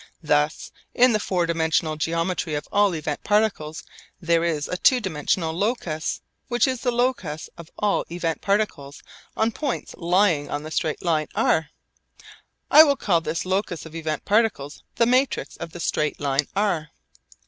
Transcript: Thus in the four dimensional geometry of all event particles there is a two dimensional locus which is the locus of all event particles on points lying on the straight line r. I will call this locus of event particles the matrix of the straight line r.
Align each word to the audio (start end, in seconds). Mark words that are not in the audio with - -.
Thus 0.23 0.71
in 0.95 1.13
the 1.13 1.19
four 1.19 1.45
dimensional 1.45 1.95
geometry 1.95 2.55
of 2.55 2.67
all 2.71 2.95
event 2.95 3.23
particles 3.23 3.83
there 4.19 4.43
is 4.43 4.67
a 4.67 4.75
two 4.75 4.99
dimensional 4.99 5.53
locus 5.53 6.21
which 6.47 6.67
is 6.67 6.81
the 6.81 6.89
locus 6.89 7.51
of 7.55 7.69
all 7.77 8.05
event 8.09 8.41
particles 8.41 9.03
on 9.37 9.51
points 9.51 9.93
lying 9.95 10.49
on 10.49 10.63
the 10.63 10.71
straight 10.71 11.03
line 11.05 11.27
r. 11.35 11.69
I 12.71 12.83
will 12.83 12.97
call 12.97 13.21
this 13.21 13.45
locus 13.45 13.85
of 13.85 13.93
event 13.93 14.25
particles 14.25 14.81
the 14.95 15.05
matrix 15.05 15.55
of 15.57 15.69
the 15.71 15.79
straight 15.79 16.19
line 16.19 16.47
r. 16.55 16.89